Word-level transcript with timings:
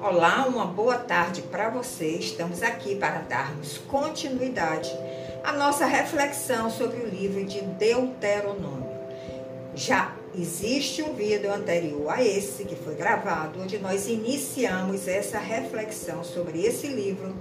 Olá, 0.00 0.46
uma 0.48 0.64
boa 0.66 0.96
tarde 0.96 1.42
para 1.42 1.70
você. 1.70 2.08
Estamos 2.16 2.64
aqui 2.64 2.96
para 2.96 3.20
darmos 3.20 3.78
continuidade 3.86 4.90
à 5.44 5.52
nossa 5.52 5.86
reflexão 5.86 6.68
sobre 6.68 6.98
o 7.02 7.08
livro 7.08 7.44
de 7.44 7.60
Deuteronômio. 7.60 8.90
Já 9.76 10.12
existe 10.34 11.00
um 11.02 11.14
vídeo 11.14 11.52
anterior 11.52 12.10
a 12.10 12.20
esse 12.20 12.64
que 12.64 12.74
foi 12.74 12.96
gravado, 12.96 13.62
onde 13.62 13.78
nós 13.78 14.08
iniciamos 14.08 15.06
essa 15.06 15.38
reflexão 15.38 16.24
sobre 16.24 16.64
esse 16.64 16.88
livro, 16.88 17.32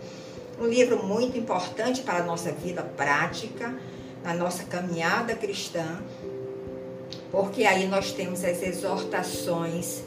um 0.59 0.67
livro 0.67 1.03
muito 1.03 1.35
importante 1.35 2.03
para 2.03 2.19
a 2.19 2.23
nossa 2.23 2.51
vida 2.51 2.83
prática, 2.83 3.73
na 4.23 4.33
nossa 4.33 4.65
caminhada 4.65 5.35
cristã, 5.35 6.01
porque 7.37 7.65
aí 7.65 7.87
nós 7.87 8.13
temos 8.13 8.43
as 8.43 8.63
exortações 8.63 10.01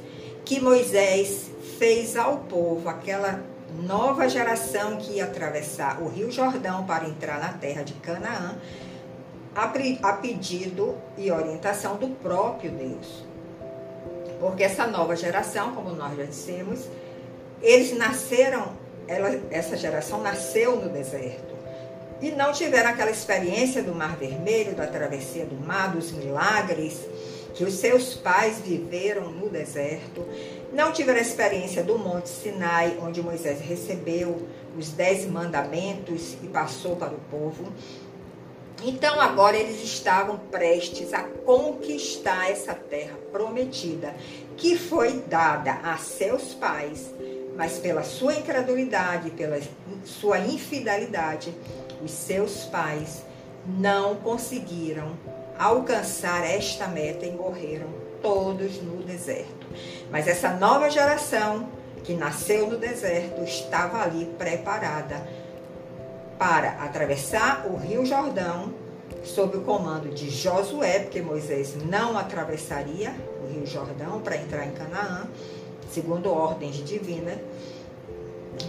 que 0.45 0.61
Moisés 0.61 1.49
fez 1.79 2.17
ao 2.17 2.39
povo, 2.39 2.89
aquela 2.89 3.41
nova 3.85 4.29
geração 4.29 4.97
que 4.97 5.13
ia 5.13 5.27
atravessar 5.27 6.03
o 6.03 6.09
Rio 6.09 6.29
Jordão 6.33 6.85
para 6.85 7.09
entrar 7.09 7.39
na 7.39 7.53
terra 7.53 7.85
de 7.85 7.93
Canaã, 7.93 8.59
a 9.55 10.13
pedido 10.15 10.97
e 11.17 11.31
orientação 11.31 11.99
do 11.99 12.09
próprio 12.09 12.73
Deus. 12.73 13.25
Porque 14.41 14.65
essa 14.65 14.89
nova 14.89 15.15
geração, 15.15 15.73
como 15.73 15.91
nós 15.91 16.17
já 16.17 16.25
dissemos, 16.25 16.89
eles 17.63 17.97
nasceram, 17.97 18.73
ela, 19.07 19.41
essa 19.53 19.77
geração 19.77 20.21
nasceu 20.21 20.75
no 20.75 20.89
deserto. 20.89 21.50
E 22.21 22.31
não 22.33 22.53
tiveram 22.53 22.91
aquela 22.91 23.11
experiência 23.11 23.83
do 23.83 23.95
Mar 23.95 24.17
Vermelho, 24.17 24.75
da 24.75 24.87
travessia 24.87 25.47
do 25.47 25.57
mar, 25.57 25.93
dos 25.93 26.13
milagres 26.13 27.07
que 27.55 27.65
os 27.65 27.75
seus 27.75 28.15
pais 28.15 28.59
viveram 28.61 29.31
no 29.31 29.49
deserto, 29.49 30.25
não 30.73 30.93
tiveram 30.93 31.19
a 31.19 31.23
experiência 31.23 31.83
do 31.83 31.99
Monte 31.99 32.29
Sinai, 32.29 32.97
onde 33.03 33.23
Moisés 33.23 33.61
recebeu 33.61 34.47
os 34.79 34.91
dez 34.93 35.27
mandamentos 35.27 36.37
e 36.43 36.47
passou 36.47 36.97
para 36.97 37.13
o 37.13 37.21
povo. 37.31 37.73
Então 38.83 39.21
agora 39.21 39.57
eles 39.57 39.83
estavam 39.83 40.39
prestes 40.39 41.13
a 41.13 41.23
conquistar 41.23 42.51
essa 42.51 42.73
terra 42.73 43.19
prometida, 43.31 44.15
que 44.57 44.79
foi 44.79 45.21
dada 45.29 45.73
a 45.83 45.99
seus 45.99 46.55
pais, 46.55 47.13
mas 47.57 47.79
pela 47.79 48.03
sua 48.03 48.35
incredulidade, 48.35 49.31
pela 49.33 49.61
sua 50.05 50.39
infidelidade, 50.39 51.55
os 52.03 52.11
seus 52.11 52.65
pais 52.65 53.23
não 53.67 54.17
conseguiram 54.17 55.17
alcançar 55.59 56.45
esta 56.45 56.87
meta 56.87 57.27
e 57.27 57.33
morreram 57.33 57.89
todos 58.23 58.81
no 58.83 59.03
deserto. 59.03 59.67
Mas 60.11 60.27
essa 60.27 60.51
nova 60.51 60.91
geração 60.91 61.69
que 62.03 62.15
nasceu 62.15 62.69
no 62.69 62.79
deserto 62.79 63.43
estava 63.43 64.03
ali 64.03 64.27
preparada 64.39 65.27
para 66.39 66.71
atravessar 66.83 67.67
o 67.67 67.77
Rio 67.77 68.05
Jordão 68.07 68.73
sob 69.23 69.59
o 69.59 69.61
comando 69.61 70.09
de 70.09 70.31
Josué, 70.31 71.01
porque 71.01 71.21
Moisés 71.21 71.75
não 71.85 72.17
atravessaria 72.17 73.15
o 73.45 73.53
Rio 73.53 73.67
Jordão 73.67 74.21
para 74.21 74.37
entrar 74.37 74.67
em 74.67 74.73
Canaã, 74.73 75.29
segundo 75.93 76.31
ordens 76.31 76.77
divinas. 76.77 77.39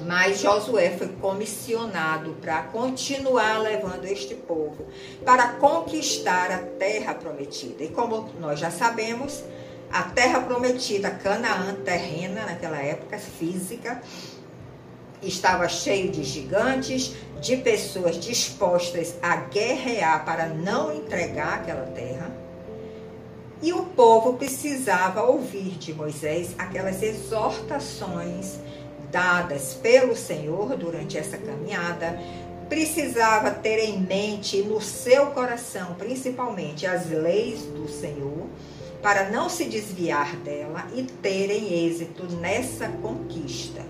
Mas 0.05 0.39
Josué 0.39 0.91
foi 0.97 1.07
comissionado 1.07 2.31
para 2.41 2.63
continuar 2.63 3.59
levando 3.59 4.05
este 4.05 4.35
povo 4.35 4.85
para 5.25 5.53
conquistar 5.53 6.51
a 6.51 6.59
terra 6.59 7.13
prometida. 7.13 7.83
E 7.83 7.89
como 7.89 8.29
nós 8.39 8.59
já 8.59 8.71
sabemos, 8.71 9.43
a 9.91 10.03
terra 10.03 10.41
prometida, 10.41 11.11
Canaã, 11.11 11.75
terrena 11.83 12.45
naquela 12.45 12.81
época, 12.81 13.17
física, 13.17 14.01
estava 15.21 15.67
cheio 15.67 16.11
de 16.11 16.23
gigantes, 16.23 17.13
de 17.41 17.57
pessoas 17.57 18.17
dispostas 18.17 19.15
a 19.21 19.35
guerrear 19.35 20.23
para 20.25 20.47
não 20.47 20.95
entregar 20.95 21.55
aquela 21.55 21.85
terra. 21.87 22.31
E 23.61 23.73
o 23.73 23.83
povo 23.83 24.33
precisava 24.33 25.21
ouvir 25.23 25.77
de 25.77 25.93
Moisés 25.93 26.55
aquelas 26.57 27.03
exortações 27.03 28.59
dadas 29.11 29.73
pelo 29.73 30.15
Senhor 30.15 30.75
durante 30.77 31.17
essa 31.17 31.37
caminhada, 31.37 32.17
precisava 32.69 33.51
ter 33.51 33.79
em 33.79 33.99
mente 33.99 34.61
no 34.61 34.79
seu 34.81 35.27
coração, 35.27 35.95
principalmente, 35.95 36.87
as 36.87 37.09
leis 37.09 37.63
do 37.63 37.89
Senhor, 37.89 38.47
para 39.01 39.29
não 39.29 39.49
se 39.49 39.65
desviar 39.65 40.37
dela 40.37 40.87
e 40.95 41.03
terem 41.03 41.85
êxito 41.85 42.23
nessa 42.37 42.87
conquista. 42.87 43.81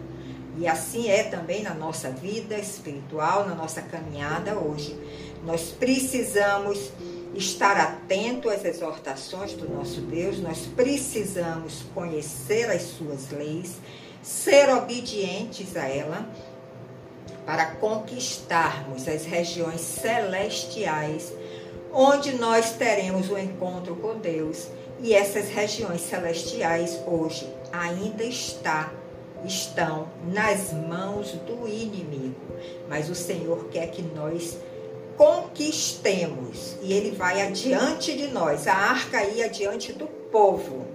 E 0.57 0.67
assim 0.67 1.09
é 1.09 1.23
também 1.23 1.61
na 1.61 1.73
nossa 1.73 2.09
vida 2.09 2.57
espiritual, 2.57 3.47
na 3.47 3.53
nossa 3.53 3.81
caminhada 3.81 4.55
hoje. 4.55 4.97
Nós 5.45 5.71
precisamos 5.71 6.91
estar 7.35 7.77
atento 7.77 8.49
às 8.49 8.65
exortações 8.65 9.53
do 9.53 9.69
nosso 9.69 10.01
Deus, 10.01 10.39
nós 10.39 10.67
precisamos 10.75 11.83
conhecer 11.93 12.69
as 12.69 12.81
suas 12.81 13.29
leis 13.31 13.75
ser 14.21 14.69
obedientes 14.69 15.75
a 15.75 15.87
ela 15.87 16.27
para 17.45 17.71
conquistarmos 17.75 19.07
as 19.07 19.25
regiões 19.25 19.81
celestiais, 19.81 21.33
onde 21.91 22.35
nós 22.35 22.73
teremos 22.73 23.29
o 23.29 23.33
um 23.33 23.37
encontro 23.37 23.95
com 23.95 24.17
Deus. 24.17 24.67
E 24.99 25.13
essas 25.13 25.49
regiões 25.49 26.01
celestiais 26.01 26.99
hoje 27.07 27.51
ainda 27.73 28.23
está, 28.23 28.93
estão 29.43 30.07
nas 30.31 30.71
mãos 30.71 31.31
do 31.31 31.67
inimigo. 31.67 32.35
Mas 32.87 33.09
o 33.09 33.15
Senhor 33.15 33.65
quer 33.69 33.87
que 33.87 34.03
nós 34.03 34.57
conquistemos 35.17 36.77
e 36.81 36.93
ele 36.93 37.11
vai 37.15 37.41
adiante 37.41 38.15
de 38.15 38.27
nós. 38.27 38.67
A 38.67 38.75
arca 38.75 39.23
ia 39.23 39.45
adiante 39.45 39.91
do 39.91 40.05
povo 40.05 40.90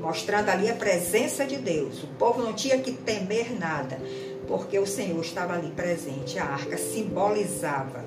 mostrando 0.00 0.48
ali 0.48 0.68
a 0.70 0.74
presença 0.74 1.44
de 1.44 1.56
Deus. 1.56 2.02
O 2.02 2.08
povo 2.18 2.42
não 2.42 2.52
tinha 2.52 2.78
que 2.78 2.92
temer 2.92 3.58
nada, 3.58 4.00
porque 4.48 4.78
o 4.78 4.86
Senhor 4.86 5.20
estava 5.20 5.54
ali 5.54 5.70
presente. 5.70 6.38
A 6.38 6.44
arca 6.44 6.76
simbolizava 6.76 8.04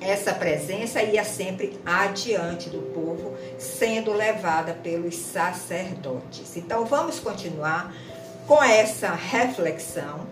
essa 0.00 0.32
presença 0.32 1.02
ia 1.02 1.24
sempre 1.24 1.78
adiante 1.84 2.70
do 2.70 2.80
povo, 2.94 3.36
sendo 3.58 4.12
levada 4.12 4.72
pelos 4.74 5.16
sacerdotes. 5.16 6.56
Então 6.56 6.84
vamos 6.84 7.18
continuar 7.18 7.92
com 8.46 8.62
essa 8.62 9.10
reflexão, 9.10 10.26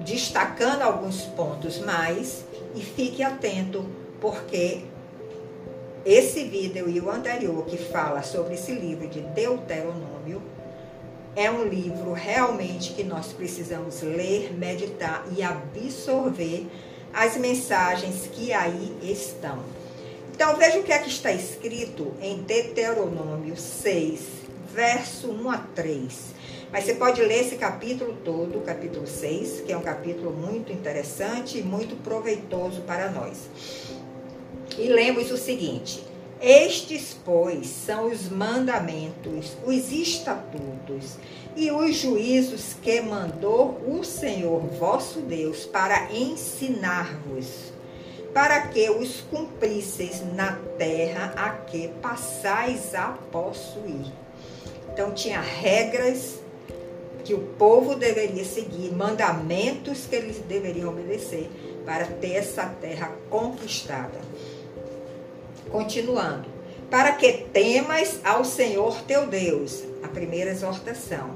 destacando 0.00 0.82
alguns 0.82 1.22
pontos 1.22 1.78
mais 1.78 2.44
e 2.74 2.80
fique 2.80 3.22
atento, 3.22 3.84
porque 4.20 4.84
esse 6.04 6.44
vídeo 6.44 6.88
e 6.88 7.00
o 7.00 7.10
anterior 7.10 7.64
que 7.64 7.78
fala 7.78 8.22
sobre 8.22 8.54
esse 8.54 8.72
livro 8.72 9.08
de 9.08 9.20
Deuteronômio 9.20 10.42
é 11.34 11.50
um 11.50 11.64
livro 11.64 12.12
realmente 12.12 12.92
que 12.92 13.02
nós 13.02 13.32
precisamos 13.32 14.02
ler, 14.02 14.52
meditar 14.52 15.24
e 15.34 15.42
absorver 15.42 16.66
as 17.12 17.36
mensagens 17.36 18.28
que 18.30 18.52
aí 18.52 18.94
estão. 19.02 19.60
Então 20.34 20.56
veja 20.56 20.78
o 20.78 20.82
que 20.82 20.92
é 20.92 20.98
que 20.98 21.08
está 21.08 21.32
escrito 21.32 22.12
em 22.20 22.42
Deuteronômio 22.42 23.56
6, 23.56 24.20
verso 24.74 25.30
1 25.30 25.50
a 25.50 25.58
3. 25.58 26.34
Mas 26.70 26.84
você 26.84 26.94
pode 26.94 27.22
ler 27.22 27.40
esse 27.40 27.54
capítulo 27.54 28.16
todo, 28.24 28.60
capítulo 28.60 29.06
6, 29.06 29.62
que 29.64 29.72
é 29.72 29.76
um 29.76 29.82
capítulo 29.82 30.32
muito 30.32 30.72
interessante 30.72 31.58
e 31.58 31.62
muito 31.62 31.94
proveitoso 32.02 32.80
para 32.82 33.10
nós. 33.10 33.48
E 34.78 34.88
lemos 34.88 35.30
o 35.30 35.36
seguinte: 35.36 36.02
Estes, 36.40 37.16
pois, 37.24 37.66
são 37.66 38.10
os 38.10 38.28
mandamentos, 38.28 39.56
os 39.64 39.92
estatutos 39.92 41.16
e 41.56 41.70
os 41.70 41.94
juízos 41.96 42.74
que 42.82 43.00
mandou 43.00 43.80
o 43.86 44.02
Senhor 44.02 44.60
vosso 44.78 45.20
Deus 45.20 45.64
para 45.64 46.12
ensinar-vos, 46.12 47.72
para 48.32 48.62
que 48.68 48.90
os 48.90 49.20
cumprisseis 49.20 50.22
na 50.34 50.58
terra 50.76 51.32
a 51.36 51.50
que 51.50 51.88
passais 52.02 52.94
a 52.94 53.16
possuir. 53.30 54.12
Então, 54.92 55.12
tinha 55.12 55.40
regras 55.40 56.40
que 57.24 57.32
o 57.32 57.40
povo 57.58 57.94
deveria 57.94 58.44
seguir, 58.44 58.92
mandamentos 58.92 60.06
que 60.06 60.14
eles 60.14 60.38
deveriam 60.46 60.90
obedecer 60.90 61.50
para 61.86 62.06
ter 62.06 62.34
essa 62.34 62.66
terra 62.66 63.12
conquistada. 63.30 64.20
Continuando. 65.70 66.52
Para 66.90 67.12
que 67.12 67.32
temas 67.32 68.20
ao 68.24 68.44
Senhor 68.44 69.00
teu 69.02 69.26
Deus, 69.26 69.82
a 70.02 70.08
primeira 70.08 70.50
exortação, 70.50 71.30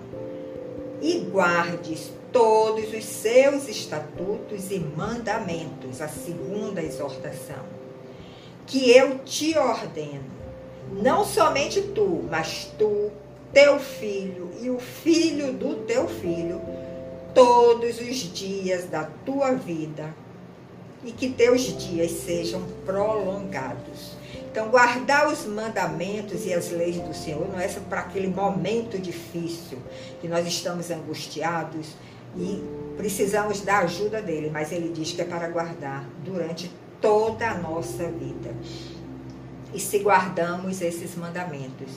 e 1.00 1.18
guardes 1.30 2.12
todos 2.32 2.92
os 2.92 3.04
seus 3.04 3.68
estatutos 3.68 4.70
e 4.70 4.78
mandamentos, 4.78 6.00
a 6.00 6.08
segunda 6.08 6.82
exortação, 6.82 7.64
que 8.66 8.90
eu 8.90 9.18
te 9.20 9.56
ordeno, 9.56 10.38
Não 10.90 11.24
somente 11.24 11.82
tu, 11.82 12.24
mas 12.30 12.72
tu, 12.78 13.10
teu 13.52 13.78
filho 13.78 14.50
e 14.60 14.70
o 14.70 14.78
filho 14.78 15.52
do 15.52 15.84
teu 15.84 16.08
filho, 16.08 16.60
todos 17.34 18.00
os 18.00 18.16
dias 18.16 18.84
da 18.86 19.04
tua 19.24 19.52
vida, 19.52 20.14
e 21.04 21.12
que 21.12 21.30
teus 21.30 21.62
dias 21.76 22.10
sejam 22.10 22.62
prolongados. 22.84 24.17
Então, 24.58 24.70
guardar 24.70 25.28
os 25.28 25.46
mandamentos 25.46 26.44
e 26.44 26.52
as 26.52 26.72
leis 26.72 26.96
do 26.96 27.14
Senhor 27.14 27.48
não 27.48 27.60
é 27.60 27.68
só 27.68 27.78
para 27.78 28.00
aquele 28.00 28.26
momento 28.26 28.98
difícil 28.98 29.78
que 30.20 30.26
nós 30.26 30.44
estamos 30.48 30.90
angustiados 30.90 31.94
e 32.36 32.60
precisamos 32.96 33.60
da 33.60 33.78
ajuda 33.78 34.20
dele, 34.20 34.50
mas 34.52 34.72
ele 34.72 34.88
diz 34.88 35.12
que 35.12 35.22
é 35.22 35.24
para 35.24 35.46
guardar 35.46 36.04
durante 36.24 36.72
toda 37.00 37.48
a 37.48 37.54
nossa 37.54 38.10
vida. 38.10 38.52
E 39.72 39.78
se 39.78 40.00
guardamos 40.00 40.80
esses 40.80 41.14
mandamentos, 41.14 41.92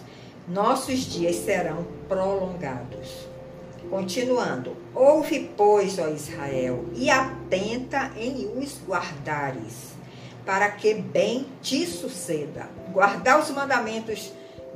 nossos 0.48 1.00
dias 1.00 1.38
serão 1.38 1.88
prolongados. 2.08 3.28
Continuando, 3.90 4.78
ouve, 4.94 5.52
pois, 5.58 5.98
ó 5.98 6.10
Israel, 6.10 6.86
e 6.94 7.10
atenta 7.10 8.12
em 8.16 8.52
os 8.56 8.80
guardares, 8.88 9.96
para 10.46 10.70
que 10.72 10.94
bem 10.94 11.48
te 11.62 11.86
suceda. 11.86 12.68
Guardar 12.92 13.40
os 13.40 13.50
mandamentos 13.52 14.32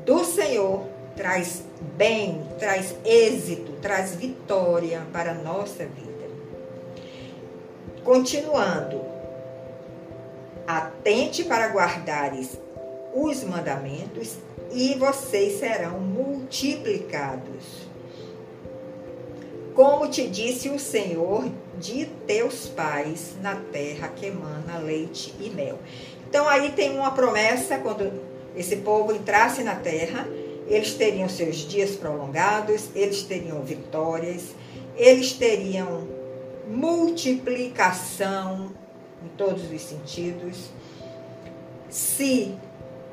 do 0.06 0.23
Senhor 0.23 0.85
traz 1.15 1.63
bem, 1.95 2.45
traz 2.59 2.95
êxito, 3.03 3.71
traz 3.81 4.15
vitória 4.15 5.06
para 5.12 5.31
a 5.31 5.35
nossa 5.35 5.85
vida. 5.85 6.25
Continuando, 8.03 9.01
atente 10.67 11.44
para 11.44 11.67
guardares 11.69 12.57
os 13.13 13.44
mandamentos 13.44 14.35
e 14.71 14.94
vocês 14.95 15.59
serão 15.59 16.00
multiplicados. 16.00 17.85
Como 19.75 20.07
te 20.07 20.25
disse 20.27 20.69
o 20.69 20.80
Senhor 20.80 21.51
de 21.77 22.06
teus 22.25 22.69
pais 22.69 23.36
na 23.42 23.56
terra 23.56 24.07
que 24.07 24.27
emana 24.27 24.77
leite 24.77 25.36
e 25.38 25.50
mel. 25.50 25.77
Então 26.30 26.48
aí 26.48 26.72
tem 26.72 26.98
uma 26.98 27.12
promessa 27.12 27.77
quando 27.77 28.10
esse 28.56 28.77
povo 28.77 29.12
entrasse 29.12 29.63
na 29.63 29.75
terra, 29.75 30.25
eles 30.68 30.94
teriam 30.94 31.27
seus 31.27 31.57
dias 31.57 31.92
prolongados, 31.92 32.89
eles 32.95 33.24
teriam 33.24 33.62
vitórias, 33.63 34.56
eles 34.95 35.33
teriam 35.33 36.07
multiplicação 36.69 38.72
em 39.24 39.27
todos 39.38 39.69
os 39.69 39.81
sentidos, 39.81 40.69
se 41.89 42.56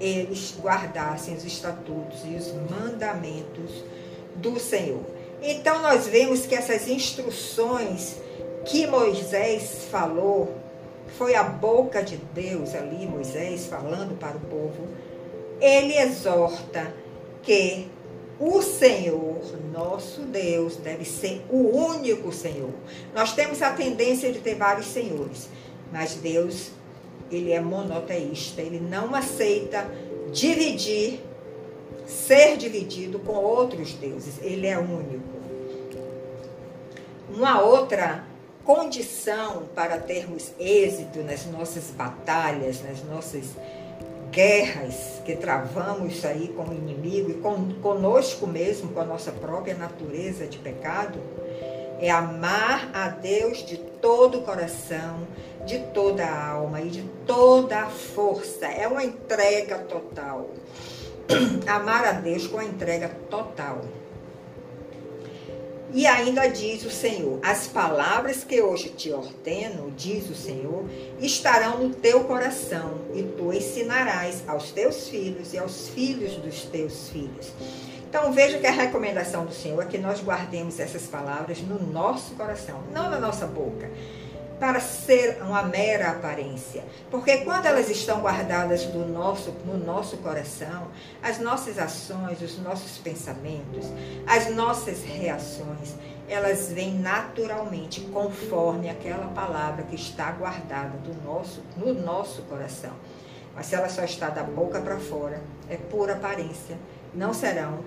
eles 0.00 0.54
guardassem 0.62 1.34
os 1.34 1.44
estatutos 1.44 2.20
e 2.24 2.36
os 2.36 2.52
mandamentos 2.70 3.84
do 4.36 4.60
Senhor. 4.60 5.21
Então 5.42 5.82
nós 5.82 6.06
vemos 6.06 6.46
que 6.46 6.54
essas 6.54 6.88
instruções 6.88 8.16
que 8.64 8.86
Moisés 8.86 9.86
falou, 9.90 10.56
foi 11.18 11.34
a 11.34 11.42
boca 11.42 12.02
de 12.02 12.16
Deus 12.16 12.74
ali, 12.74 13.06
Moisés 13.06 13.66
falando 13.66 14.16
para 14.18 14.36
o 14.36 14.40
povo, 14.40 14.88
ele 15.60 15.96
exorta 15.98 16.94
que 17.42 17.88
o 18.38 18.62
Senhor, 18.62 19.40
nosso 19.72 20.22
Deus, 20.22 20.76
deve 20.76 21.04
ser 21.04 21.44
o 21.50 21.76
único 21.76 22.32
Senhor. 22.32 22.72
Nós 23.14 23.34
temos 23.34 23.62
a 23.62 23.70
tendência 23.70 24.32
de 24.32 24.40
ter 24.40 24.54
vários 24.54 24.86
senhores, 24.86 25.48
mas 25.92 26.14
Deus, 26.14 26.70
ele 27.30 27.52
é 27.52 27.60
monoteísta, 27.60 28.60
ele 28.60 28.80
não 28.80 29.14
aceita 29.14 29.88
dividir, 30.32 31.20
ser 32.06 32.56
dividido 32.56 33.18
com 33.20 33.34
outros 33.34 33.92
deuses. 33.94 34.34
Ele 34.42 34.66
é 34.66 34.78
único. 34.78 35.31
Uma 37.34 37.60
outra 37.60 38.24
condição 38.64 39.64
para 39.74 39.98
termos 39.98 40.52
êxito 40.58 41.22
nas 41.22 41.46
nossas 41.46 41.90
batalhas, 41.90 42.82
nas 42.82 43.02
nossas 43.04 43.56
guerras 44.30 45.20
que 45.24 45.36
travamos 45.36 46.24
aí 46.24 46.48
com 46.48 46.64
o 46.64 46.74
inimigo 46.74 47.30
e 47.30 47.34
com, 47.34 47.72
conosco 47.80 48.46
mesmo, 48.46 48.92
com 48.92 49.00
a 49.00 49.04
nossa 49.04 49.30
própria 49.30 49.74
natureza 49.74 50.46
de 50.46 50.58
pecado, 50.58 51.18
é 52.00 52.10
amar 52.10 52.90
a 52.94 53.08
Deus 53.08 53.64
de 53.64 53.76
todo 53.76 54.38
o 54.38 54.42
coração, 54.42 55.26
de 55.64 55.78
toda 55.94 56.24
a 56.24 56.48
alma 56.50 56.80
e 56.80 56.88
de 56.88 57.02
toda 57.26 57.80
a 57.80 57.86
força. 57.86 58.66
É 58.66 58.88
uma 58.88 59.04
entrega 59.04 59.78
total. 59.78 60.50
Amar 61.68 62.04
a 62.04 62.12
Deus 62.12 62.48
com 62.48 62.58
a 62.58 62.64
entrega 62.64 63.08
total. 63.30 63.82
E 65.94 66.06
ainda 66.06 66.46
diz 66.48 66.84
o 66.84 66.90
Senhor: 66.90 67.38
As 67.42 67.66
palavras 67.66 68.44
que 68.44 68.62
hoje 68.62 68.88
te 68.88 69.12
ordeno, 69.12 69.92
diz 69.96 70.28
o 70.30 70.34
Senhor, 70.34 70.84
estarão 71.20 71.78
no 71.78 71.94
teu 71.94 72.24
coração, 72.24 73.00
e 73.14 73.22
tu 73.22 73.52
ensinarás 73.52 74.42
aos 74.46 74.70
teus 74.72 75.08
filhos 75.08 75.52
e 75.52 75.58
aos 75.58 75.88
filhos 75.88 76.36
dos 76.36 76.62
teus 76.64 77.10
filhos. 77.10 77.52
Então 78.08 78.32
veja 78.32 78.58
que 78.58 78.66
a 78.66 78.72
recomendação 78.72 79.44
do 79.44 79.54
Senhor 79.54 79.82
é 79.82 79.86
que 79.86 79.98
nós 79.98 80.20
guardemos 80.20 80.80
essas 80.80 81.02
palavras 81.02 81.60
no 81.60 81.82
nosso 81.82 82.34
coração, 82.34 82.82
não 82.92 83.10
na 83.10 83.18
nossa 83.18 83.46
boca 83.46 83.90
para 84.62 84.78
ser 84.78 85.42
uma 85.42 85.64
mera 85.64 86.10
aparência. 86.10 86.84
Porque 87.10 87.38
quando 87.38 87.66
elas 87.66 87.90
estão 87.90 88.20
guardadas 88.20 88.86
no 88.94 89.08
nosso, 89.08 89.50
no 89.66 89.76
nosso 89.76 90.18
coração, 90.18 90.86
as 91.20 91.40
nossas 91.40 91.80
ações, 91.80 92.40
os 92.40 92.60
nossos 92.60 92.96
pensamentos, 92.98 93.88
as 94.24 94.54
nossas 94.54 95.02
reações, 95.02 95.96
elas 96.28 96.68
vêm 96.68 96.94
naturalmente 96.94 98.02
conforme 98.02 98.88
aquela 98.88 99.26
palavra 99.26 99.82
que 99.82 99.96
está 99.96 100.30
guardada 100.30 100.96
do 100.98 101.12
nosso, 101.24 101.60
no 101.76 101.92
nosso 101.92 102.42
coração. 102.42 102.92
Mas 103.56 103.66
se 103.66 103.74
ela 103.74 103.88
só 103.88 104.04
está 104.04 104.30
da 104.30 104.44
boca 104.44 104.80
para 104.80 104.96
fora, 104.96 105.42
é 105.68 105.76
pura 105.76 106.12
aparência. 106.12 106.78
Não 107.12 107.34
serão 107.34 107.80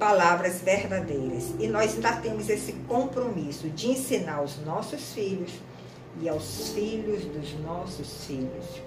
palavras 0.00 0.60
verdadeiras. 0.62 1.54
E 1.60 1.68
nós 1.68 1.94
ainda 1.94 2.16
temos 2.16 2.48
esse 2.48 2.72
compromisso 2.88 3.68
de 3.68 3.92
ensinar 3.92 4.42
os 4.42 4.58
nossos 4.64 5.12
filhos 5.12 5.52
e 6.20 6.28
aos 6.28 6.70
filhos 6.70 7.24
dos 7.24 7.58
nossos 7.60 8.26
filhos. 8.26 8.82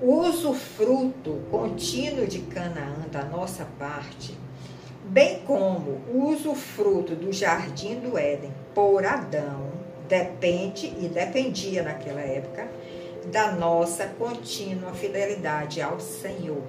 O 0.00 0.54
fruto 0.54 1.40
contínuo 1.50 2.26
de 2.26 2.38
Canaã 2.40 3.06
da 3.10 3.24
nossa 3.24 3.66
parte, 3.78 4.32
bem 5.04 5.40
como 5.40 6.00
o 6.12 6.54
fruto 6.54 7.16
do 7.16 7.32
jardim 7.32 7.98
do 7.98 8.16
Éden 8.16 8.52
por 8.74 9.04
Adão, 9.04 9.72
depende 10.08 10.86
e 11.00 11.08
dependia 11.08 11.82
naquela 11.82 12.20
época 12.20 12.68
da 13.26 13.52
nossa 13.52 14.06
contínua 14.06 14.92
fidelidade 14.92 15.82
ao 15.82 16.00
Senhor. 16.00 16.62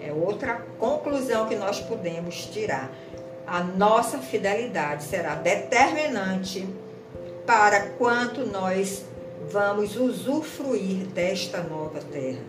É 0.00 0.12
outra 0.12 0.64
conclusão 0.78 1.48
que 1.48 1.56
nós 1.56 1.80
podemos 1.80 2.46
tirar. 2.46 2.90
A 3.46 3.62
nossa 3.62 4.18
fidelidade 4.18 5.02
será 5.02 5.34
determinante 5.34 6.66
para 7.48 7.92
quanto 7.92 8.44
nós 8.44 9.06
vamos 9.50 9.96
usufruir 9.96 11.06
desta 11.06 11.62
nova 11.62 11.98
terra. 11.98 12.44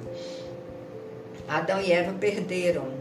Adão 1.47 1.79
e 1.79 1.89
Eva 1.89 2.11
perderam 2.19 2.91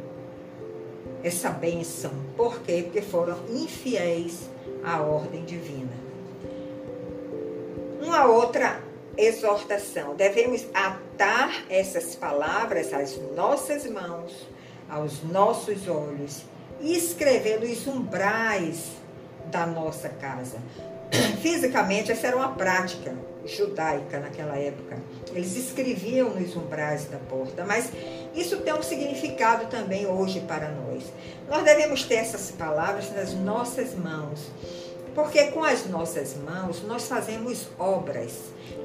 essa 1.24 1.50
bênção. 1.50 2.12
Por 2.36 2.60
quê? 2.60 2.82
Porque 2.84 3.02
foram 3.02 3.36
infiéis 3.50 4.48
à 4.84 5.02
ordem 5.02 5.44
divina. 5.44 5.90
Uma 8.00 8.26
outra 8.26 8.80
exortação: 9.16 10.14
devemos 10.14 10.68
atar 10.72 11.64
essas 11.68 12.14
palavras 12.14 12.94
às 12.94 13.18
nossas 13.34 13.90
mãos, 13.90 14.48
aos 14.88 15.24
nossos 15.24 15.88
olhos 15.88 16.42
e 16.80 16.96
escrever 16.96 17.58
nos 17.58 17.88
umbrais 17.88 18.92
da 19.50 19.66
nossa 19.66 20.08
casa. 20.08 20.58
Fisicamente, 21.40 22.12
essa 22.12 22.26
era 22.28 22.36
uma 22.36 22.50
prática 22.50 23.14
judaica 23.44 24.20
naquela 24.20 24.56
época. 24.56 24.98
Eles 25.32 25.56
escreviam 25.56 26.30
nos 26.30 26.54
umbrais 26.56 27.06
da 27.06 27.18
porta, 27.18 27.64
mas 27.64 27.90
isso 28.34 28.58
tem 28.58 28.74
um 28.74 28.82
significado 28.82 29.66
também 29.66 30.06
hoje 30.06 30.40
para 30.40 30.70
nós. 30.70 31.04
Nós 31.48 31.64
devemos 31.64 32.04
ter 32.04 32.16
essas 32.16 32.50
palavras 32.50 33.10
nas 33.12 33.32
nossas 33.34 33.94
mãos, 33.94 34.50
porque 35.14 35.46
com 35.46 35.64
as 35.64 35.86
nossas 35.86 36.36
mãos 36.36 36.82
nós 36.82 37.06
fazemos 37.08 37.68
obras. 37.78 38.32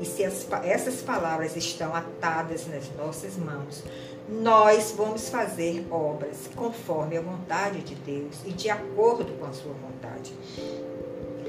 E 0.01 0.05
se 0.05 0.23
as, 0.23 0.47
essas 0.63 1.01
palavras 1.01 1.55
estão 1.55 1.93
atadas 1.93 2.65
nas 2.67 2.89
nossas 2.97 3.35
mãos, 3.35 3.83
nós 4.29 4.93
vamos 4.95 5.29
fazer 5.29 5.85
obras 5.91 6.49
conforme 6.55 7.17
a 7.17 7.21
vontade 7.21 7.81
de 7.81 7.95
Deus 7.95 8.37
e 8.45 8.51
de 8.51 8.69
acordo 8.69 9.37
com 9.37 9.45
a 9.45 9.53
sua 9.53 9.73
vontade 9.73 10.33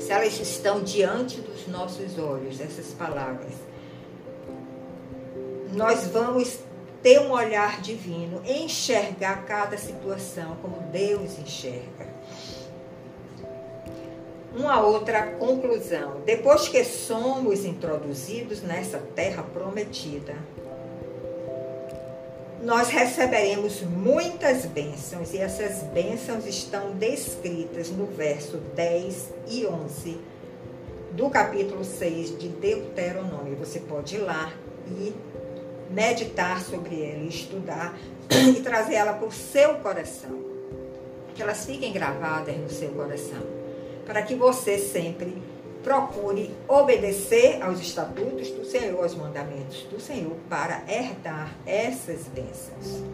se 0.04 0.12
elas 0.12 0.38
estão 0.38 0.82
diante 0.82 1.40
dos 1.40 1.66
nossos 1.66 2.18
olhos, 2.18 2.60
essas 2.60 2.92
palavras, 2.92 3.52
nós 5.72 6.06
vamos 6.08 6.58
ter 7.02 7.20
um 7.20 7.30
olhar 7.32 7.80
divino, 7.80 8.42
enxergar 8.46 9.44
cada 9.44 9.76
situação 9.76 10.56
como 10.60 10.80
Deus 10.90 11.38
enxerga. 11.38 12.06
Uma 14.54 14.80
outra 14.80 15.32
conclusão: 15.32 16.20
depois 16.24 16.68
que 16.68 16.84
somos 16.84 17.64
introduzidos 17.64 18.62
nessa 18.62 18.98
terra 18.98 19.42
prometida, 19.42 20.36
nós 22.64 22.88
receberemos 22.88 23.82
muitas 23.82 24.64
bênçãos 24.64 25.34
e 25.34 25.38
essas 25.38 25.82
bênçãos 25.82 26.46
estão 26.46 26.92
descritas 26.92 27.90
no 27.90 28.06
verso 28.06 28.56
10 28.74 29.34
e 29.48 29.66
11 29.66 30.18
do 31.12 31.28
capítulo 31.28 31.84
6 31.84 32.38
de 32.38 32.48
Deuteronômio. 32.48 33.54
Você 33.56 33.80
pode 33.80 34.16
ir 34.16 34.20
lá 34.20 34.50
e 34.88 35.14
meditar 35.90 36.62
sobre 36.62 37.02
ela, 37.02 37.24
estudar 37.24 37.94
e 38.30 38.60
trazer 38.62 38.94
ela 38.94 39.12
para 39.12 39.28
o 39.28 39.32
seu 39.32 39.74
coração. 39.74 40.42
Que 41.34 41.42
elas 41.42 41.66
fiquem 41.66 41.92
gravadas 41.92 42.56
no 42.56 42.70
seu 42.70 42.88
coração. 42.90 43.42
Para 44.06 44.22
que 44.22 44.34
você 44.34 44.78
sempre 44.78 45.36
procure 45.84 46.50
obedecer 46.66 47.62
aos 47.62 47.78
estatutos 47.78 48.48
do 48.50 48.64
Senhor, 48.64 49.02
aos 49.02 49.14
mandamentos 49.14 49.82
do 49.82 50.00
Senhor, 50.00 50.34
para 50.48 50.82
herdar 50.88 51.54
essas 51.66 52.22
bênçãos. 52.26 53.04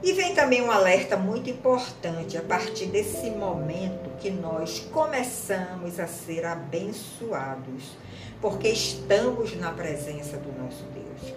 E 0.00 0.12
vem 0.12 0.32
também 0.32 0.62
um 0.62 0.70
alerta 0.70 1.16
muito 1.16 1.50
importante 1.50 2.38
a 2.38 2.42
partir 2.42 2.86
desse 2.86 3.28
momento 3.30 4.08
que 4.20 4.30
nós 4.30 4.78
começamos 4.92 5.98
a 5.98 6.06
ser 6.06 6.46
abençoados, 6.46 7.96
porque 8.40 8.68
estamos 8.68 9.56
na 9.56 9.72
presença 9.72 10.36
do 10.36 10.56
nosso 10.56 10.84
Deus. 10.94 11.34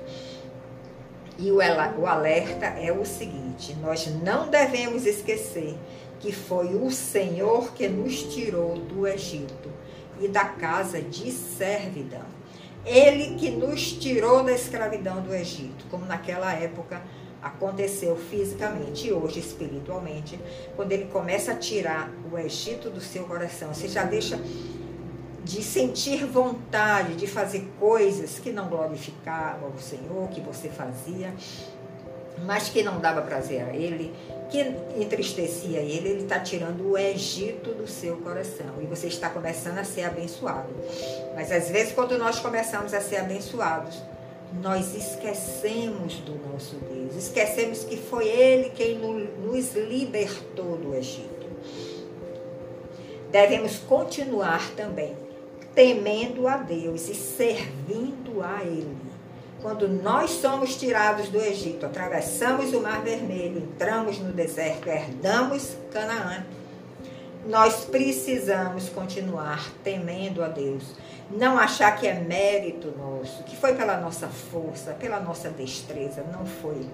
E 1.40 1.52
o 1.52 2.06
alerta 2.06 2.68
é 2.68 2.92
o 2.92 3.04
seguinte: 3.04 3.76
nós 3.82 4.06
não 4.22 4.48
devemos 4.48 5.08
esquecer 5.08 5.76
que 6.22 6.32
foi 6.32 6.76
o 6.76 6.92
Senhor 6.92 7.74
que 7.74 7.90
nos 7.90 8.22
tirou 8.34 8.78
do 8.78 9.08
Egito 9.08 9.70
e 10.20 10.28
da 10.28 10.46
casa 10.46 11.02
de 11.02 11.32
servidão. 11.32 12.26
Ele 12.86 13.36
que 13.36 13.50
nos 13.50 13.92
tirou 13.92 14.44
da 14.44 14.54
escravidão 14.54 15.22
do 15.22 15.34
Egito, 15.34 15.86
como 15.90 16.06
naquela 16.06 16.54
época 16.54 17.02
aconteceu 17.42 18.16
fisicamente 18.16 19.08
e 19.08 19.14
hoje 19.14 19.40
espiritualmente, 19.40 20.40
quando 20.76 20.92
ele 20.92 21.06
começa 21.06 21.54
a 21.54 21.56
tirar 21.56 22.12
o 22.32 22.38
Egito 22.38 22.90
do 22.92 23.02
seu 23.02 23.24
coração, 23.24 23.74
você 23.74 23.88
já 23.88 24.04
deixa 24.04 24.40
de 25.44 25.64
sentir 25.64 26.24
vontade 26.26 27.16
de 27.16 27.26
fazer 27.26 27.68
coisas 27.80 28.38
que 28.38 28.52
não 28.52 28.70
glorificavam 28.70 29.72
o 29.72 29.80
Senhor, 29.80 30.30
que 30.30 30.40
você 30.40 30.70
fazia, 30.70 31.34
mas 32.46 32.70
que 32.70 32.84
não 32.84 33.00
dava 33.00 33.22
prazer 33.22 33.64
a 33.64 33.76
ele, 33.76 34.14
que 34.50 34.60
entristecia 34.98 35.80
ele, 35.80 36.10
ele 36.10 36.24
está 36.24 36.40
tirando 36.40 36.92
o 36.92 36.98
Egito 36.98 37.74
do 37.74 37.88
seu 37.88 38.18
coração 38.18 38.82
e 38.82 38.86
você 38.86 39.08
está 39.08 39.30
começando 39.30 39.78
a 39.78 39.84
ser 39.84 40.04
abençoado. 40.04 40.70
Mas 41.36 41.52
às 41.52 41.70
vezes, 41.70 41.94
quando 41.94 42.18
nós 42.18 42.40
começamos 42.40 42.94
a 42.94 43.00
ser 43.00 43.18
abençoados, 43.18 44.02
nós 44.62 44.94
esquecemos 44.94 46.16
do 46.16 46.36
nosso 46.52 46.76
Deus, 46.76 47.16
esquecemos 47.16 47.86
que 47.86 47.96
foi 47.96 48.28
Ele 48.28 48.70
quem 48.72 48.98
nos 48.98 49.74
libertou 49.74 50.76
do 50.78 50.94
Egito. 50.94 51.48
Devemos 53.32 53.78
continuar 53.78 54.72
também 54.76 55.16
temendo 55.74 56.50
a 56.50 56.58
Deus 56.58 57.08
e 57.08 57.16
servindo 57.16 58.44
a 58.44 58.62
Ele 58.64 59.11
quando 59.62 59.88
nós 59.88 60.32
somos 60.32 60.76
tirados 60.76 61.30
do 61.30 61.40
Egito, 61.40 61.86
atravessamos 61.86 62.74
o 62.74 62.82
Mar 62.82 63.02
Vermelho, 63.02 63.60
entramos 63.60 64.18
no 64.18 64.34
deserto, 64.34 64.90
herdamos 64.90 65.78
Canaã, 65.92 66.44
nós 67.46 67.86
precisamos 67.86 68.90
continuar 68.90 69.72
temendo 69.84 70.44
a 70.44 70.48
Deus. 70.48 70.84
Não 71.30 71.58
achar 71.58 71.98
que 71.98 72.08
é 72.08 72.14
mérito 72.14 72.94
nosso, 72.98 73.44
que 73.44 73.56
foi 73.56 73.74
pela 73.74 73.98
nossa 73.98 74.28
força, 74.28 74.92
pela 74.94 75.20
nossa 75.20 75.50
destreza. 75.50 76.24
Não 76.32 76.46
foi. 76.46 76.86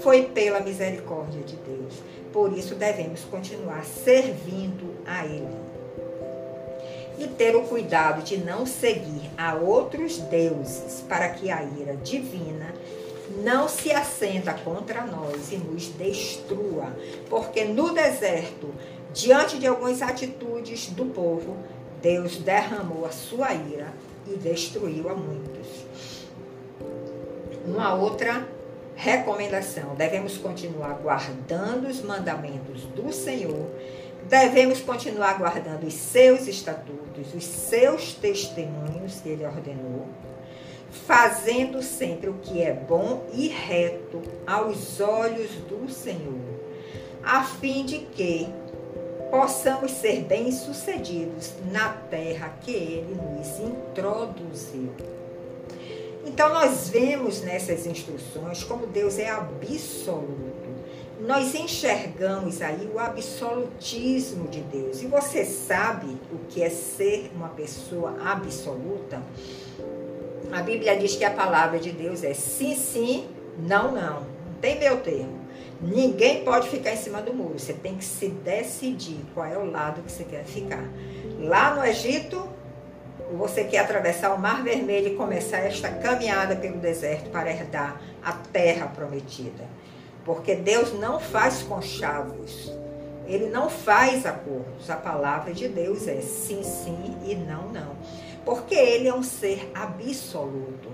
Foi 0.00 0.22
pela 0.22 0.60
misericórdia 0.60 1.42
de 1.42 1.56
Deus. 1.56 1.94
Por 2.32 2.52
isso 2.56 2.74
devemos 2.74 3.24
continuar 3.24 3.84
servindo 3.84 4.96
a 5.06 5.26
Ele 5.26 5.72
e 7.22 7.28
ter 7.28 7.54
o 7.54 7.62
cuidado 7.62 8.22
de 8.22 8.36
não 8.36 8.66
seguir 8.66 9.30
a 9.38 9.54
outros 9.54 10.18
deuses, 10.18 11.04
para 11.08 11.28
que 11.28 11.50
a 11.50 11.62
ira 11.62 11.96
divina 11.96 12.74
não 13.42 13.68
se 13.68 13.92
acenda 13.92 14.52
contra 14.52 15.06
nós 15.06 15.52
e 15.52 15.56
nos 15.56 15.86
destrua, 15.88 16.94
porque 17.30 17.64
no 17.64 17.94
deserto, 17.94 18.74
diante 19.12 19.58
de 19.58 19.66
algumas 19.66 20.02
atitudes 20.02 20.88
do 20.88 21.06
povo, 21.06 21.56
Deus 22.02 22.38
derramou 22.38 23.06
a 23.06 23.10
sua 23.10 23.54
ira 23.54 23.92
e 24.26 24.36
destruiu 24.36 25.08
a 25.08 25.14
muitos. 25.14 25.86
Uma 27.64 27.94
outra 27.94 28.46
recomendação: 28.96 29.94
devemos 29.94 30.36
continuar 30.36 30.94
guardando 30.94 31.86
os 31.86 32.02
mandamentos 32.02 32.82
do 32.96 33.12
Senhor 33.12 33.70
devemos 34.28 34.80
continuar 34.80 35.38
guardando 35.38 35.86
os 35.86 35.94
seus 35.94 36.46
estatutos, 36.46 37.34
os 37.34 37.44
seus 37.44 38.14
testemunhos 38.14 39.20
que 39.20 39.28
ele 39.28 39.44
ordenou, 39.44 40.06
fazendo 41.06 41.82
sempre 41.82 42.28
o 42.28 42.34
que 42.34 42.62
é 42.62 42.72
bom 42.72 43.24
e 43.32 43.48
reto 43.48 44.22
aos 44.46 45.00
olhos 45.00 45.50
do 45.68 45.90
Senhor, 45.90 46.40
a 47.22 47.42
fim 47.42 47.84
de 47.84 47.98
que 47.98 48.48
possamos 49.30 49.92
ser 49.92 50.24
bem-sucedidos 50.24 51.54
na 51.70 51.88
terra 51.88 52.54
que 52.60 52.70
ele 52.70 53.14
nos 53.14 53.58
introduziu. 53.58 54.90
Então, 56.24 56.50
nós 56.50 56.88
vemos 56.88 57.40
nessas 57.40 57.86
instruções 57.86 58.62
como 58.62 58.86
Deus 58.86 59.18
é 59.18 59.28
absoluto 59.30 60.61
nós 61.22 61.54
enxergamos 61.54 62.60
aí 62.60 62.90
o 62.92 62.98
absolutismo 62.98 64.48
de 64.48 64.60
Deus. 64.60 65.02
E 65.02 65.06
você 65.06 65.44
sabe 65.44 66.18
o 66.32 66.38
que 66.48 66.60
é 66.62 66.68
ser 66.68 67.30
uma 67.34 67.48
pessoa 67.48 68.16
absoluta? 68.24 69.22
A 70.50 70.62
Bíblia 70.62 70.96
diz 70.96 71.14
que 71.14 71.24
a 71.24 71.30
palavra 71.30 71.78
de 71.78 71.92
Deus 71.92 72.24
é 72.24 72.34
sim, 72.34 72.74
sim, 72.74 73.28
não, 73.56 73.92
não. 73.92 74.20
Não 74.20 74.60
tem 74.60 74.78
meu 74.78 75.00
termo. 75.00 75.40
Ninguém 75.80 76.44
pode 76.44 76.68
ficar 76.68 76.92
em 76.92 76.96
cima 76.96 77.22
do 77.22 77.32
muro. 77.32 77.58
Você 77.58 77.72
tem 77.72 77.96
que 77.96 78.04
se 78.04 78.28
decidir 78.28 79.24
qual 79.32 79.46
é 79.46 79.56
o 79.56 79.70
lado 79.70 80.02
que 80.02 80.10
você 80.10 80.24
quer 80.24 80.44
ficar. 80.44 80.84
Lá 81.38 81.74
no 81.74 81.84
Egito, 81.84 82.48
você 83.32 83.64
quer 83.64 83.78
atravessar 83.78 84.34
o 84.34 84.38
Mar 84.38 84.62
Vermelho 84.62 85.08
e 85.08 85.16
começar 85.16 85.58
esta 85.58 85.88
caminhada 85.88 86.56
pelo 86.56 86.78
deserto 86.78 87.30
para 87.30 87.50
herdar 87.50 88.00
a 88.22 88.32
terra 88.32 88.86
prometida. 88.88 89.81
Porque 90.24 90.54
Deus 90.54 90.92
não 90.98 91.18
faz 91.18 91.62
conchavos. 91.62 92.72
Ele 93.26 93.48
não 93.48 93.68
faz 93.70 94.26
acordos. 94.26 94.88
A 94.90 94.96
palavra 94.96 95.52
de 95.52 95.68
Deus 95.68 96.06
é 96.06 96.20
sim, 96.20 96.62
sim 96.62 97.16
e 97.24 97.34
não, 97.34 97.68
não. 97.68 97.96
Porque 98.44 98.74
ele 98.74 99.08
é 99.08 99.14
um 99.14 99.22
ser 99.22 99.70
absoluto. 99.74 100.90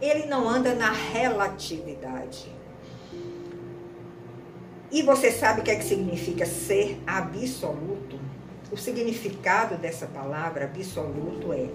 Ele 0.00 0.26
não 0.26 0.48
anda 0.48 0.74
na 0.74 0.90
relatividade. 0.90 2.50
E 4.90 5.00
você 5.02 5.30
sabe 5.30 5.60
o 5.60 5.64
que 5.64 5.70
é 5.70 5.76
que 5.76 5.84
significa 5.84 6.44
ser 6.44 7.00
absoluto? 7.06 8.20
O 8.70 8.76
significado 8.76 9.76
dessa 9.76 10.06
palavra 10.06 10.64
absoluto 10.64 11.52
é 11.52 11.66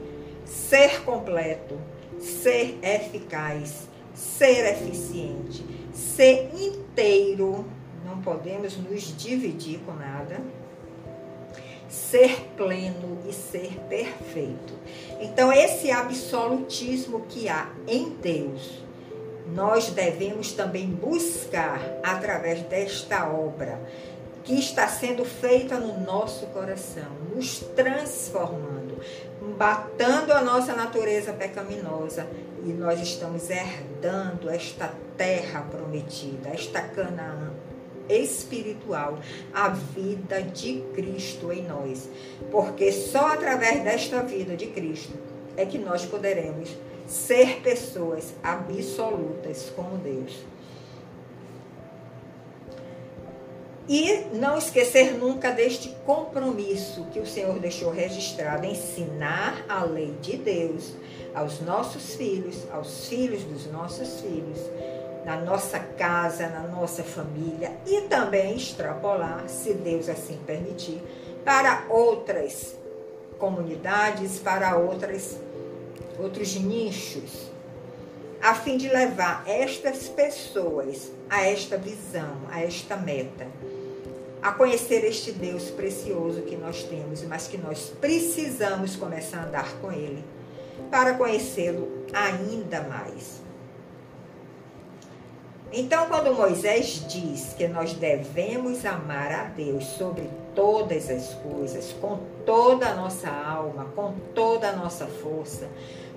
ser 0.45 1.01
completo, 1.03 1.79
ser 2.19 2.77
eficaz, 2.81 3.87
ser 4.17 4.65
eficiente, 4.73 5.63
ser 5.93 6.49
inteiro, 6.59 7.65
não 8.03 8.19
podemos 8.21 8.75
nos 8.77 9.15
dividir 9.15 9.79
com 9.85 9.93
nada, 9.93 10.41
ser 11.87 12.49
pleno 12.57 13.19
e 13.29 13.31
ser 13.33 13.79
perfeito. 13.87 14.73
Então, 15.21 15.53
esse 15.53 15.91
absolutismo 15.91 17.21
que 17.29 17.47
há 17.47 17.69
em 17.87 18.09
Deus, 18.09 18.83
nós 19.53 19.91
devemos 19.91 20.51
também 20.51 20.87
buscar 20.87 21.79
através 22.03 22.61
desta 22.63 23.29
obra 23.29 23.79
que 24.43 24.53
está 24.53 24.87
sendo 24.87 25.23
feita 25.23 25.79
no 25.79 25.99
nosso 26.01 26.47
coração, 26.47 27.11
nos 27.33 27.59
transformando, 27.75 28.76
batando 29.57 30.31
a 30.33 30.41
nossa 30.41 30.73
natureza 30.73 31.33
pecaminosa 31.33 32.27
e 32.65 32.69
nós 32.69 32.99
estamos 33.01 33.49
herdando 33.49 34.49
esta 34.49 34.93
terra 35.15 35.61
prometida, 35.61 36.49
esta 36.49 36.81
Canaã 36.81 37.51
espiritual, 38.09 39.19
a 39.53 39.69
vida 39.69 40.41
de 40.41 40.81
Cristo 40.93 41.51
em 41.51 41.63
nós. 41.63 42.09
Porque 42.51 42.91
só 42.91 43.27
através 43.27 43.83
desta 43.83 44.21
vida 44.21 44.55
de 44.55 44.67
Cristo 44.67 45.13
é 45.55 45.65
que 45.65 45.77
nós 45.77 46.05
poderemos 46.05 46.69
ser 47.07 47.61
pessoas 47.61 48.33
absolutas 48.43 49.71
como 49.75 49.97
Deus. 49.97 50.45
E 53.89 54.25
não 54.33 54.57
esquecer 54.57 55.13
nunca 55.13 55.51
deste 55.51 55.95
compromisso 56.05 57.05
que 57.13 57.19
o 57.19 57.25
Senhor 57.25 57.57
deixou 57.57 57.89
registrado: 57.89 58.65
ensinar 58.65 59.63
a 59.69 59.83
lei 59.85 60.13
de 60.21 60.35
Deus 60.35 60.93
aos 61.33 61.61
nossos 61.61 62.15
filhos, 62.15 62.67
aos 62.71 63.07
filhos 63.07 63.43
dos 63.43 63.65
nossos 63.71 64.19
filhos, 64.19 64.59
na 65.23 65.37
nossa 65.39 65.79
casa, 65.79 66.49
na 66.49 66.61
nossa 66.67 67.01
família 67.01 67.77
e 67.85 68.01
também 68.01 68.57
extrapolar, 68.57 69.47
se 69.47 69.73
Deus 69.73 70.09
assim 70.09 70.37
permitir, 70.45 71.01
para 71.45 71.85
outras 71.89 72.75
comunidades, 73.39 74.37
para 74.39 74.75
outras, 74.75 75.39
outros 76.19 76.55
nichos, 76.55 77.51
a 78.41 78.53
fim 78.53 78.75
de 78.75 78.89
levar 78.89 79.43
estas 79.47 80.09
pessoas 80.09 81.09
a 81.29 81.45
esta 81.47 81.77
visão, 81.77 82.41
a 82.51 82.61
esta 82.61 82.97
meta 82.97 83.47
a 84.47 84.53
conhecer 84.53 85.03
este 85.03 85.33
Deus 85.33 85.69
precioso 85.69 86.41
que 86.43 86.55
nós 86.55 86.81
temos, 86.83 87.21
mas 87.23 87.49
que 87.49 87.57
nós 87.57 87.91
precisamos 87.99 88.95
começar 88.95 89.39
a 89.39 89.43
andar 89.43 89.73
com 89.81 89.91
Ele 89.91 90.23
para 90.89 91.15
conhecê-lo 91.15 92.05
ainda 92.13 92.81
mais. 92.83 93.41
Então, 95.69 96.07
quando 96.07 96.33
Moisés 96.33 97.05
diz 97.09 97.55
que 97.57 97.67
nós 97.67 97.91
devemos 97.91 98.85
amar 98.85 99.33
a 99.33 99.43
Deus 99.43 99.83
sobre 99.83 100.29
todas 100.55 101.09
as 101.09 101.33
coisas, 101.33 101.91
com 101.99 102.19
toda 102.45 102.87
a 102.87 102.95
nossa 102.95 103.29
alma, 103.29 103.91
com 103.93 104.13
toda 104.33 104.69
a 104.69 104.75
nossa 104.77 105.07
força, 105.07 105.67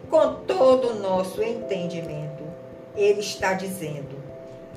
com 0.09 0.35
todo 0.47 0.91
o 0.91 1.01
nosso 1.01 1.43
entendimento, 1.43 2.45
ele 2.95 3.19
está 3.19 3.55
dizendo 3.55 4.20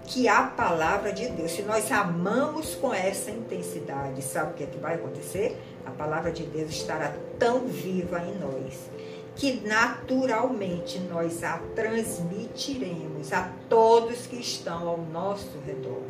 que 0.05 0.27
a 0.27 0.43
palavra 0.43 1.13
de 1.13 1.27
Deus, 1.29 1.51
se 1.51 1.61
nós 1.61 1.91
amamos 1.91 2.75
com 2.75 2.93
essa 2.93 3.31
intensidade, 3.31 4.21
sabe 4.21 4.51
o 4.51 4.53
que, 4.53 4.63
é 4.63 4.67
que 4.67 4.77
vai 4.77 4.95
acontecer? 4.95 5.57
A 5.85 5.91
palavra 5.91 6.31
de 6.31 6.43
Deus 6.43 6.71
estará 6.71 7.13
tão 7.39 7.67
viva 7.67 8.19
em 8.19 8.37
nós 8.39 8.89
que 9.35 9.61
naturalmente 9.65 10.99
nós 10.99 11.43
a 11.43 11.59
transmitiremos 11.75 13.33
a 13.33 13.51
todos 13.67 14.27
que 14.27 14.35
estão 14.35 14.87
ao 14.87 14.97
nosso 14.97 15.57
redor. 15.65 16.01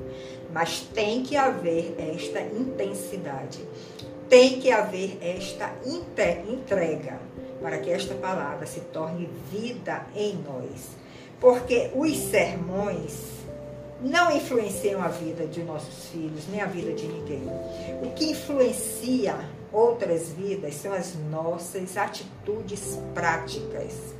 Mas 0.51 0.81
tem 0.81 1.23
que 1.23 1.35
haver 1.35 1.95
esta 1.97 2.41
intensidade, 2.41 3.59
tem 4.27 4.59
que 4.59 4.71
haver 4.71 5.17
esta 5.21 5.73
entrega 5.85 7.19
para 7.61 7.77
que 7.77 7.89
esta 7.89 8.13
palavra 8.15 8.65
se 8.65 8.81
torne 8.81 9.29
vida 9.49 10.05
em 10.15 10.35
nós. 10.35 10.89
Porque 11.39 11.91
os 11.95 12.15
sermões 12.17 13.42
não 14.03 14.35
influenciam 14.35 15.01
a 15.01 15.07
vida 15.07 15.47
de 15.47 15.63
nossos 15.63 16.09
filhos, 16.09 16.45
nem 16.49 16.61
a 16.61 16.65
vida 16.65 16.93
de 16.93 17.07
ninguém. 17.07 17.47
O 18.03 18.11
que 18.13 18.31
influencia 18.31 19.35
outras 19.71 20.29
vidas 20.29 20.75
são 20.75 20.93
as 20.93 21.15
nossas 21.15 21.95
atitudes 21.95 22.99
práticas. 23.13 24.13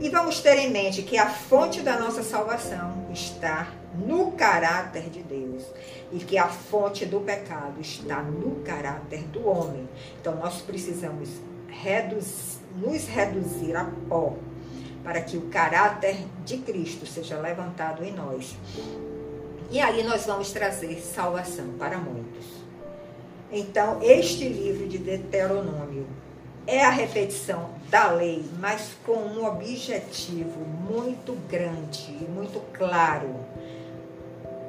E 0.00 0.08
vamos 0.08 0.40
ter 0.40 0.56
em 0.58 0.70
mente 0.70 1.02
que 1.02 1.18
a 1.18 1.28
fonte 1.28 1.82
da 1.82 1.98
nossa 1.98 2.22
salvação 2.22 3.06
está 3.12 3.68
no 3.94 4.32
caráter 4.32 5.10
de 5.10 5.22
Deus 5.22 5.64
e 6.12 6.18
que 6.18 6.38
a 6.38 6.48
fonte 6.48 7.04
do 7.04 7.20
pecado 7.20 7.80
está 7.80 8.22
no 8.22 8.62
caráter 8.62 9.24
do 9.24 9.46
homem. 9.46 9.88
Então 10.20 10.36
nós 10.36 10.62
precisamos 10.62 11.28
reduz, 11.68 12.60
nos 12.76 13.06
reduzir 13.06 13.76
a 13.76 13.90
pó 14.08 14.34
para 15.08 15.22
que 15.22 15.38
o 15.38 15.48
caráter 15.48 16.18
de 16.44 16.58
Cristo 16.58 17.06
seja 17.06 17.38
levantado 17.38 18.04
em 18.04 18.12
nós. 18.12 18.54
E 19.70 19.80
aí 19.80 20.02
nós 20.02 20.26
vamos 20.26 20.52
trazer 20.52 21.00
salvação 21.00 21.64
para 21.78 21.96
muitos. 21.96 22.44
Então, 23.50 24.00
este 24.02 24.46
livro 24.46 24.86
de 24.86 24.98
Deuteronômio 24.98 26.06
é 26.66 26.84
a 26.84 26.90
repetição 26.90 27.70
da 27.88 28.12
lei, 28.12 28.44
mas 28.58 28.90
com 29.06 29.14
um 29.14 29.46
objetivo 29.46 30.60
muito 30.60 31.32
grande 31.48 32.10
e 32.10 32.24
muito 32.28 32.60
claro. 32.74 33.34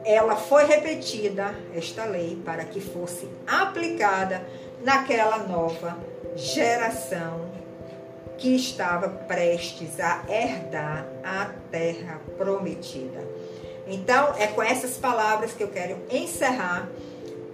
Ela 0.05 0.37
foi 0.37 0.63
repetida, 0.63 1.53
esta 1.75 2.05
lei, 2.05 2.41
para 2.45 2.63
que 2.63 2.79
fosse 2.79 3.27
aplicada 3.45 4.41
naquela 4.85 5.39
nova 5.39 5.97
geração 6.37 7.48
que 8.39 8.55
estava 8.55 9.09
prestes 9.09 9.99
a 9.99 10.23
herdar 10.29 11.05
a 11.23 11.51
terra 11.69 12.21
prometida. 12.37 13.27
Então, 13.85 14.33
é 14.37 14.47
com 14.47 14.63
essas 14.63 14.97
palavras 14.97 15.51
que 15.51 15.61
eu 15.61 15.67
quero 15.67 15.97
encerrar 16.09 16.89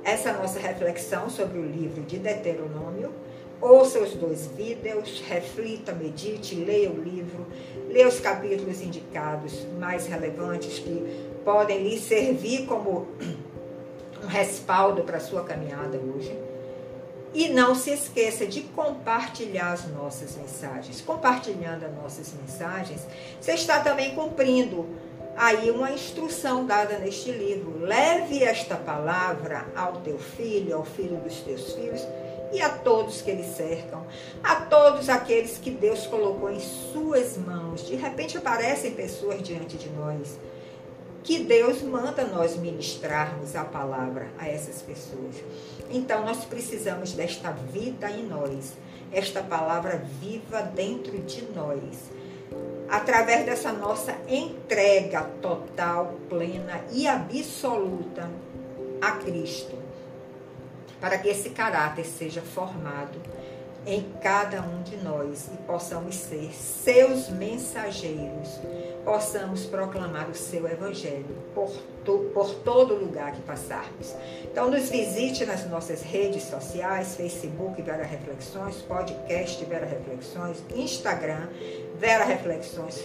essa 0.04 0.32
nossa 0.34 0.60
reflexão 0.60 1.30
sobre 1.30 1.58
o 1.58 1.66
livro 1.66 2.04
de 2.04 2.20
Deuteronômio. 2.20 3.12
Ouça 3.60 4.00
os 4.00 4.14
dois 4.14 4.46
vídeos, 4.48 5.24
reflita, 5.28 5.92
medite, 5.94 6.56
leia 6.56 6.92
o 6.92 7.02
livro, 7.02 7.48
leia 7.90 8.08
os 8.08 8.20
capítulos 8.20 8.82
indicados 8.82 9.66
mais 9.80 10.06
relevantes 10.06 10.78
que 10.78 11.26
podem 11.44 11.82
lhe 11.82 12.00
servir 12.00 12.66
como 12.68 13.08
um 14.24 14.28
respaldo 14.28 15.04
para 15.04 15.18
a 15.18 15.22
sua 15.22 15.44
caminhada 15.44 15.98
hoje. 15.98 16.45
E 17.36 17.50
não 17.50 17.76
se 17.76 17.92
esqueça 17.92 18.48
de 18.48 18.62
compartilhar 18.62 19.74
as 19.74 19.86
nossas 19.90 20.38
mensagens. 20.38 21.02
Compartilhando 21.02 21.86
as 21.86 21.94
nossas 21.94 22.32
mensagens, 22.34 23.02
você 23.42 23.52
está 23.56 23.82
também 23.82 24.16
cumprindo 24.16 24.88
aí 25.36 25.70
uma 25.70 25.92
instrução 25.92 26.66
dada 26.66 26.98
neste 26.98 27.30
livro. 27.32 27.82
Leve 27.82 28.42
esta 28.42 28.78
palavra 28.78 29.66
ao 29.76 29.98
teu 29.98 30.18
filho, 30.18 30.78
ao 30.78 30.86
filho 30.86 31.18
dos 31.18 31.42
teus 31.42 31.74
filhos 31.74 32.02
e 32.54 32.62
a 32.62 32.70
todos 32.70 33.22
que 33.22 33.34
lhe 33.34 33.44
cercam, 33.44 34.08
a 34.42 34.56
todos 34.56 35.10
aqueles 35.10 35.58
que 35.58 35.72
Deus 35.72 36.08
colocou 36.08 36.50
em 36.50 36.62
suas 36.62 37.38
mãos. 37.38 37.86
De 37.86 37.96
repente 37.96 38.38
aparecem 38.38 38.92
pessoas 38.92 39.44
diante 39.44 39.76
de 39.76 39.90
nós 39.90 40.40
que 41.26 41.40
Deus 41.40 41.82
manda 41.82 42.24
nós 42.24 42.56
ministrarmos 42.56 43.56
a 43.56 43.66
palavra 43.66 44.28
a 44.38 44.48
essas 44.48 44.84
pessoas. 44.84 45.36
Então 45.90 46.24
nós 46.24 46.46
precisamos 46.46 47.14
desta 47.14 47.50
vida 47.52 48.12
em 48.12 48.28
nós, 48.28 48.74
esta 49.12 49.42
palavra 49.42 50.06
viva 50.22 50.62
dentro 50.62 51.18
de 51.18 51.42
nós. 51.52 52.12
Através 52.88 53.44
dessa 53.44 53.74
nossa 53.74 54.16
entrega 54.30 55.24
total, 55.42 56.16
plena 56.30 56.86
e 56.94 57.08
absoluta 57.08 58.30
a 59.02 59.14
Cristo, 59.14 59.76
para 61.02 61.18
que 61.18 61.28
esse 61.28 61.50
caráter 61.50 62.06
seja 62.06 62.44
formado 62.44 63.20
em 63.86 64.04
cada 64.22 64.62
um 64.62 64.82
de 64.82 64.98
nós 64.98 65.48
e 65.54 65.58
possamos 65.64 66.16
ser 66.16 66.52
seus 66.54 67.30
mensageiros, 67.30 68.60
possamos 69.04 69.66
proclamar 69.66 70.30
o 70.30 70.34
seu 70.34 70.68
evangelho 70.68 71.36
por, 71.54 71.70
to, 72.04 72.32
por 72.34 72.56
todo 72.56 72.96
lugar 72.96 73.34
que 73.34 73.42
passarmos. 73.42 74.16
Então, 74.44 74.72
nos 74.72 74.90
visite 74.90 75.46
nas 75.46 75.70
nossas 75.70 76.02
redes 76.02 76.44
sociais: 76.44 77.16
Facebook 77.16 77.82
Vera 77.82 78.04
Reflexões, 78.04 78.78
podcast 78.78 79.64
Vera 79.66 79.86
Reflexões, 79.86 80.64
Instagram 80.76 81.48
Vera 82.00 82.26
Reflexões. 82.26 83.04